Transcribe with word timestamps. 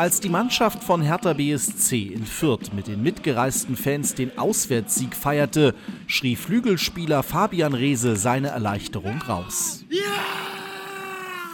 Als 0.00 0.18
die 0.18 0.30
Mannschaft 0.30 0.82
von 0.82 1.02
Hertha 1.02 1.34
BSC 1.34 2.04
in 2.04 2.24
Fürth 2.24 2.72
mit 2.72 2.86
den 2.86 3.02
mitgereisten 3.02 3.76
Fans 3.76 4.14
den 4.14 4.38
Auswärtssieg 4.38 5.14
feierte, 5.14 5.74
schrie 6.06 6.36
Flügelspieler 6.36 7.22
Fabian 7.22 7.74
Reese 7.74 8.16
seine 8.16 8.48
Erleichterung 8.48 9.20
raus. 9.20 9.84
Ja! 9.90 10.00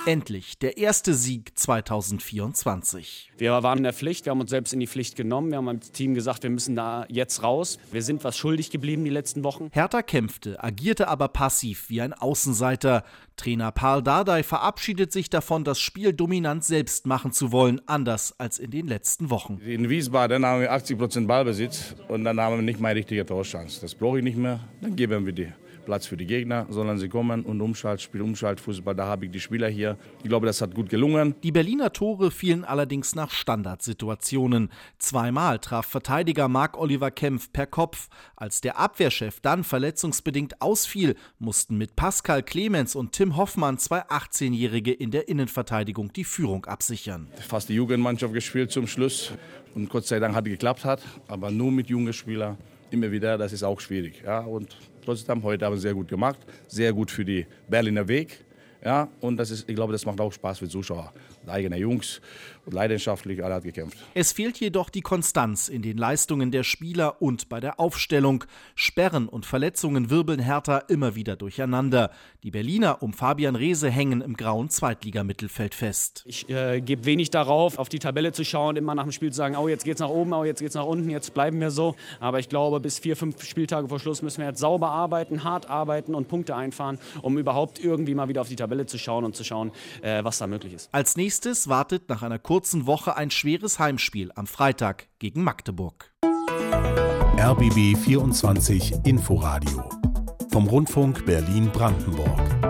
Endlich 0.06 0.56
der 0.61 0.79
erste 0.79 1.14
Sieg 1.14 1.59
2024. 1.59 3.32
Wir 3.38 3.61
waren 3.64 3.79
in 3.79 3.82
der 3.82 3.93
Pflicht, 3.93 4.24
wir 4.24 4.30
haben 4.30 4.40
uns 4.40 4.50
selbst 4.50 4.72
in 4.72 4.78
die 4.78 4.86
Pflicht 4.86 5.16
genommen. 5.16 5.50
Wir 5.50 5.58
haben 5.58 5.66
dem 5.66 5.80
Team 5.80 6.14
gesagt, 6.14 6.44
wir 6.44 6.50
müssen 6.50 6.76
da 6.76 7.04
jetzt 7.08 7.42
raus. 7.42 7.80
Wir 7.90 8.02
sind 8.02 8.22
was 8.22 8.38
schuldig 8.38 8.70
geblieben 8.70 9.02
die 9.02 9.10
letzten 9.10 9.42
Wochen. 9.42 9.70
Hertha 9.72 10.02
kämpfte, 10.02 10.62
agierte 10.62 11.08
aber 11.08 11.26
passiv 11.26 11.90
wie 11.90 12.00
ein 12.00 12.12
Außenseiter. 12.12 13.02
Trainer 13.37 13.71
Paul 13.71 14.03
Dardai 14.03 14.43
verabschiedet 14.43 15.12
sich 15.12 15.30
davon, 15.30 15.64
das 15.64 15.79
Spiel 15.79 16.12
dominant 16.12 16.64
selbst 16.64 17.07
machen 17.07 17.32
zu 17.32 17.52
wollen, 17.52 17.80
anders 17.87 18.34
als 18.39 18.59
in 18.59 18.70
den 18.70 18.87
letzten 18.87 19.30
Wochen. 19.30 19.59
In 19.64 19.89
Wiesbaden 19.89 20.45
haben 20.45 20.62
wir 20.62 20.73
80 20.73 20.98
Prozent 20.98 21.29
Ballbesitz 21.29 21.95
und 22.09 22.24
dann 22.24 22.41
haben 22.41 22.57
wir 22.57 22.62
nicht 22.62 22.80
mal 22.80 22.93
richtige 22.93 23.24
Torchance. 23.24 23.80
Das 23.80 23.95
brauche 23.95 24.19
ich 24.19 24.24
nicht 24.24 24.38
mehr, 24.38 24.60
dann 24.80 24.96
geben 24.96 25.27
wir 25.27 25.33
die. 25.33 25.52
Platz 25.87 26.07
für 26.07 26.19
die 26.19 26.27
Gegner, 26.27 26.66
sondern 26.69 26.98
sie 26.98 27.09
kommen 27.09 27.45
und 27.45 27.62
Umschaltspiel, 27.62 28.20
Umschaltfußball, 28.20 28.95
da 28.95 29.07
habe 29.07 29.24
ich 29.24 29.30
die 29.30 29.41
Spieler 29.41 29.68
hier. 29.68 29.96
Ich 30.23 30.29
glaube, 30.29 30.46
das 30.46 30.60
hat 30.60 30.74
gut 30.74 30.91
gelungen. 30.91 31.34
Die 31.43 31.52
Berliner 31.52 31.93
Tore 31.93 32.30
fielen 32.30 32.65
allerdings 32.65 33.15
nach 33.15 33.30
Standardsituationen. 33.30 34.71
Zweimal 34.98 35.60
traf 35.60 35.87
Verteidiger 35.87 36.48
Marc-Oliver 36.48 37.10
Kempf 37.10 37.51
per 37.52 37.66
Kopf. 37.66 38.09
Als 38.34 38.60
der 38.60 38.79
Abwehrchef 38.79 39.41
dann 39.41 39.65
verletzungsbedingt 39.65 40.60
ausfiel, 40.60 41.15
mussten 41.38 41.79
mit 41.79 41.96
Pascal 41.96 42.43
Clemens 42.43 42.95
und 42.95 43.12
Tim 43.12 43.26
Hoffmann 43.35 43.79
zwei 43.79 44.03
18-Jährige 44.03 44.93
in 44.93 45.11
der 45.11 45.27
Innenverteidigung 45.27 46.12
die 46.12 46.23
Führung 46.23 46.66
absichern. 46.66 47.27
Fast 47.49 47.69
die 47.71 47.75
Jugendmannschaft 47.75 48.33
gespielt 48.33 48.71
zum 48.71 48.87
Schluss 48.87 49.33
und 49.75 49.89
Gott 49.89 50.07
sei 50.07 50.21
Dank 50.21 50.35
hat 50.35 50.47
es 50.47 50.52
geklappt, 50.52 50.85
hat, 50.85 51.02
aber 51.27 51.51
nur 51.51 51.73
mit 51.73 51.89
jungen 51.89 52.13
Spielern 52.13 52.59
immer 52.91 53.10
wieder, 53.10 53.37
das 53.38 53.52
ist 53.52 53.63
auch 53.63 53.80
schwierig. 53.80 54.23
Ja, 54.24 54.41
und 54.41 54.77
trotzdem, 55.05 55.43
heute 55.43 55.65
haben 55.65 55.74
wir 55.74 55.80
sehr 55.80 55.95
gut 55.95 56.09
gemacht, 56.09 56.38
sehr 56.68 56.93
gut 56.93 57.10
für 57.10 57.24
die 57.24 57.46
Berliner 57.68 58.07
Weg. 58.07 58.45
Ja, 58.87 59.09
und 59.20 59.37
das 59.37 59.51
ist, 59.51 59.68
ich 59.68 59.74
glaube, 59.74 59.92
das 59.92 60.06
macht 60.06 60.20
auch 60.20 60.32
Spaß 60.32 60.60
für 60.60 60.68
Zuschauer. 60.68 61.12
Eigene 61.48 61.76
Jungs 61.76 62.20
und 62.66 62.73
leidenschaftlich, 62.73 63.43
alle 63.43 63.54
hat 63.54 63.65
gekämpft. 63.65 63.98
Es 64.15 64.32
fehlt 64.32 64.59
jedoch 64.59 64.91
die 64.91 65.00
Konstanz 65.00 65.69
in 65.69 65.82
den 65.82 65.97
Leistungen 65.97 66.53
der 66.53 66.62
Spieler 66.62 67.20
und 67.20 67.48
bei 67.48 67.59
der 67.59 67.81
Aufstellung. 67.81 68.44
Sperren 68.76 69.28
und 69.28 69.44
Verletzungen 69.44 70.10
wirbeln 70.10 70.41
Hertha 70.41 70.78
immer 70.78 71.16
wieder 71.16 71.34
durcheinander. 71.34 72.10
Die 72.44 72.53
Berliner 72.53 73.03
um 73.03 73.12
Fabian 73.12 73.56
Reese 73.56 73.91
hängen 73.91 74.20
im 74.20 74.37
grauen 74.37 74.70
Zweitligamittelfeld 74.70 75.75
fest. 75.75 76.22
Ich 76.26 76.48
äh, 76.48 76.81
gebe 76.81 77.04
wenig 77.06 77.31
darauf, 77.31 77.78
auf 77.78 77.88
die 77.88 77.98
Tabelle 77.98 78.31
zu 78.31 78.44
schauen, 78.44 78.76
immer 78.76 78.94
nach 78.94 79.04
dem 79.04 79.12
Spiel 79.12 79.31
zu 79.31 79.37
sagen, 79.37 79.56
oh, 79.56 79.66
jetzt 79.66 79.84
geht's 79.84 80.00
nach 80.00 80.10
oben, 80.10 80.32
oh, 80.32 80.44
jetzt 80.44 80.60
geht's 80.60 80.76
nach 80.76 80.87
unten, 80.87 81.10
jetzt 81.10 81.34
bleiben 81.34 81.60
wir 81.60 81.72
so. 81.72 81.97
Aber 82.21 82.38
ich 82.38 82.48
glaube, 82.48 82.78
bis 82.78 83.00
vier, 83.00 83.16
fünf 83.16 83.43
Spieltage 83.43 83.88
vor 83.88 83.98
Schluss 83.98 84.22
müssen 84.22 84.38
wir 84.38 84.48
jetzt 84.48 84.60
sauber 84.60 84.91
arbeiten, 84.91 85.43
hart 85.43 85.69
arbeiten 85.69 86.15
und 86.15 86.28
Punkte 86.28 86.54
einfahren, 86.54 86.98
um 87.22 87.37
überhaupt 87.38 87.82
irgendwie 87.82 88.15
mal 88.15 88.28
wieder 88.28 88.41
auf 88.41 88.48
die 88.48 88.56
Tabelle 88.56 88.75
Tabelle 88.77 88.87
zu 88.87 88.99
schauen 88.99 89.25
und 89.25 89.34
zu 89.34 89.44
schauen, 89.44 89.72
äh, 90.03 90.22
was 90.22 90.38
da 90.38 90.47
möglich 90.47 90.75
ist. 90.75 90.88
Als 90.93 91.16
nächstes 91.16 91.69
wartet 91.69 92.09
nach 92.09 92.22
einer 92.22 92.38
kurzen 92.38 92.87
Woche 92.87 93.16
ein 93.16 93.31
schweres 93.31 93.78
Heimspiel 93.78 94.31
am 94.34 94.47
Freitag 94.47 95.09
gegen 95.19 95.43
Magdeburg. 95.43 96.12
RBB 97.38 97.97
24 97.97 98.94
Inforadio 99.05 99.88
vom 100.50 100.66
Rundfunk 100.66 101.27
Berlin-Brandenburg. 101.27 102.66